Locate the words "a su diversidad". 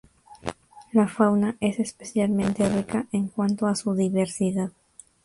3.67-4.71